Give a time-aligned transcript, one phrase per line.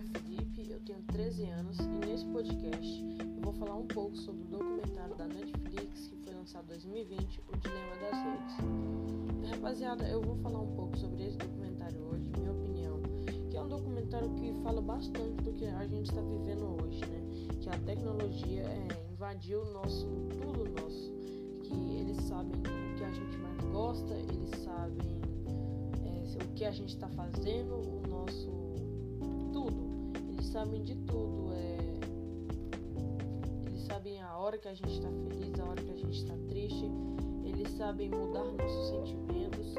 [0.00, 3.04] é Felipe, eu tenho 13 anos e nesse podcast
[3.36, 7.40] eu vou falar um pouco sobre o documentário da Netflix que foi lançado em 2020,
[7.48, 8.56] O Dilema das Redes.
[9.38, 12.98] Então, rapaziada, eu vou falar um pouco sobre esse documentário hoje, minha opinião,
[13.50, 17.56] que é um documentário que fala bastante do que a gente está vivendo hoje, né?
[17.60, 21.12] Que a tecnologia é, invadiu o nosso, tudo nosso,
[21.62, 25.20] que eles sabem o que a gente mais gosta, eles sabem
[26.06, 28.69] é, o que a gente está fazendo, o nosso
[30.50, 31.78] sabem de tudo, é
[33.86, 36.90] sabem a hora que a gente está feliz, a hora que a gente está triste,
[37.44, 39.74] eles sabem mudar nossos sentimentos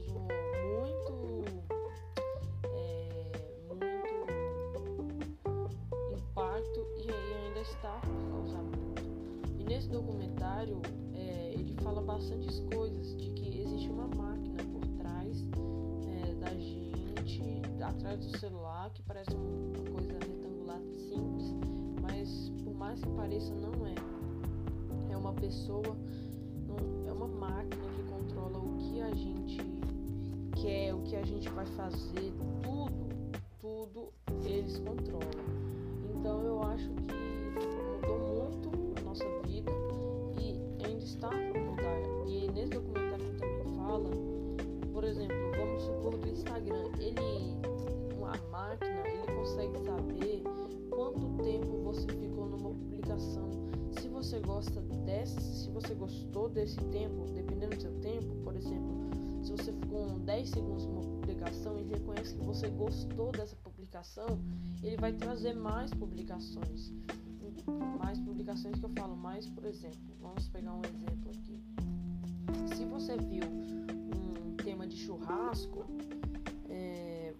[0.00, 0.34] que causou muito
[7.64, 9.02] está por causar muito.
[9.58, 10.80] E nesse documentário
[11.14, 15.44] é, ele fala bastantes coisas de que existe uma máquina por trás
[16.08, 17.42] é, da gente,
[17.82, 21.54] atrás do celular, que parece uma coisa retangular simples,
[22.02, 23.94] mas por mais que pareça não é.
[25.10, 25.96] É uma pessoa,
[26.66, 29.73] não, é uma máquina que controla o que a gente
[30.94, 33.08] o que a gente vai fazer, tudo,
[33.60, 34.12] tudo
[34.44, 35.44] eles controlam.
[36.14, 37.14] Então eu acho que
[46.54, 47.56] Instagram, ele,
[48.16, 50.42] uma máquina, ele consegue saber
[50.90, 53.50] quanto tempo você ficou numa publicação.
[53.92, 59.03] Se você gosta dessa, se você gostou desse tempo, dependendo do seu tempo, por exemplo,
[59.56, 64.38] você ficou 10 segundos numa publicação e reconhece que você gostou dessa publicação,
[64.82, 66.92] ele vai trazer mais publicações.
[67.98, 71.62] Mais publicações que eu falo mais, por exemplo, vamos pegar um exemplo aqui.
[72.74, 75.84] Se você viu um tema de churrasco,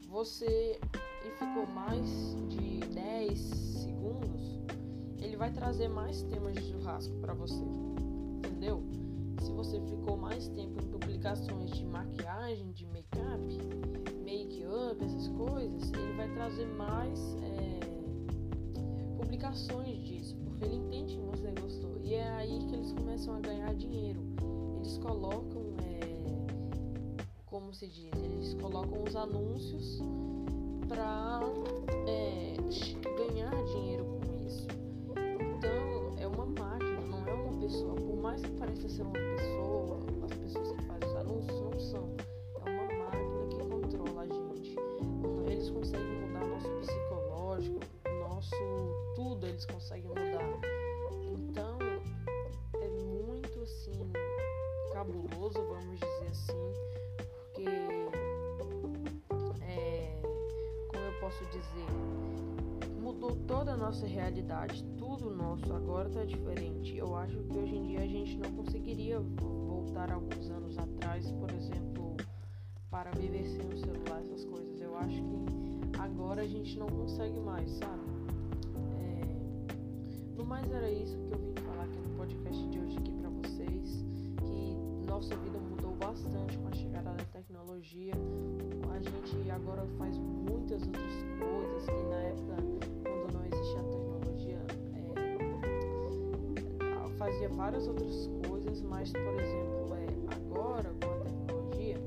[0.09, 0.79] você
[1.27, 4.61] e ficou mais de 10 segundos,
[5.19, 7.65] ele vai trazer mais temas de churrasco para você,
[8.39, 8.83] entendeu?
[9.45, 13.59] Se você ficou mais tempo em publicações de maquiagem, de make-up,
[14.25, 17.81] make-up, essas coisas, ele vai trazer mais é,
[19.17, 22.01] publicações disso, porque ele entende que você gostou.
[22.03, 24.21] E é aí que eles começam a ganhar dinheiro.
[24.79, 25.65] Eles colocam
[27.55, 30.01] como se diz, eles colocam os anúncios
[30.89, 31.41] para
[32.05, 32.57] é,
[33.17, 34.67] ganhar dinheiro com isso.
[35.57, 37.95] Então é uma máquina, não é uma pessoa.
[37.95, 39.34] Por mais que pareça ser uma pessoa,
[55.05, 56.75] cabuloso, vamos dizer assim
[57.55, 57.69] porque
[59.63, 60.21] é,
[60.89, 66.97] como eu posso dizer, mudou toda a nossa realidade, tudo nosso agora está diferente.
[66.97, 71.51] Eu acho que hoje em dia a gente não conseguiria voltar alguns anos atrás, por
[71.53, 72.17] exemplo,
[72.91, 74.81] para viver sem o celular, essas coisas.
[74.81, 78.03] Eu acho que agora a gente não consegue mais, sabe?
[78.99, 83.14] É, no mais era isso que eu vim falar aqui no podcast de hoje que
[85.25, 88.13] nossa vida mudou bastante com a chegada da tecnologia.
[88.95, 92.57] A gente agora faz muitas outras coisas que na época,
[93.05, 94.61] quando não existia a tecnologia,
[96.83, 101.99] é, fazia várias outras coisas, mas por exemplo, é, agora com a tecnologia,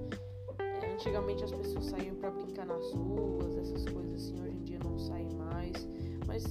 [0.60, 4.80] é, antigamente as pessoas saíam para brincar nas ruas, essas coisas assim, hoje em dia
[4.84, 5.88] não saem mais.
[6.28, 6.44] Mas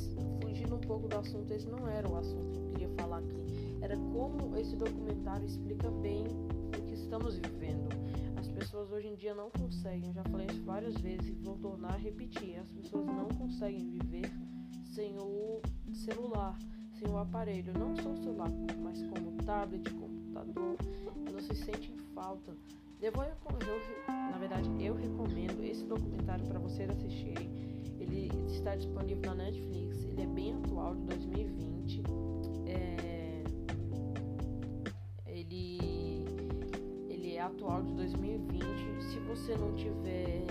[0.42, 3.78] fugindo um pouco do assunto, esse não era o assunto que eu queria falar aqui.
[3.80, 7.86] Era como esse documentário explica bem o que estamos vivendo
[8.56, 11.96] pessoas hoje em dia não conseguem, já falei isso várias vezes e vou tornar a
[11.96, 14.32] repetir, as pessoas não conseguem viver
[14.94, 15.60] sem o
[15.92, 16.58] celular,
[16.98, 18.50] sem o aparelho, não só o celular,
[18.82, 20.76] mas como tablet, computador,
[21.28, 22.56] elas se sentem falta.
[23.00, 23.36] Eu vou, eu,
[24.08, 27.65] na verdade, eu recomendo esse documentário para vocês assistirem.
[28.06, 32.02] Ele está disponível na Netflix, ele é bem atual, de 2020.
[32.66, 33.42] É,
[35.26, 36.16] ele
[37.46, 40.42] atual de 2020, se você não tiver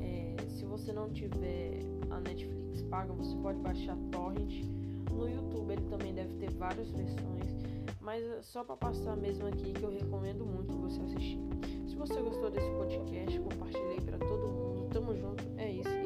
[0.00, 4.64] é, se você não tiver a Netflix paga, você pode baixar torrent.
[5.10, 7.56] No YouTube ele também deve ter várias versões,
[8.00, 11.40] mas é só para passar mesmo aqui que eu recomendo muito você assistir.
[11.88, 15.97] Se você gostou desse podcast, compartilhei para todo mundo Tamo junto, é isso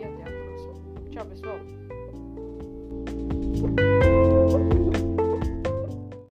[1.13, 1.61] Tchau, pessoal.